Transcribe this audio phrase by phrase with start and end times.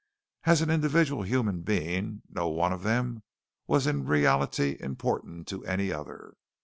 [0.45, 3.21] As an individual human being no one of them
[3.67, 6.33] was in reality important to any other.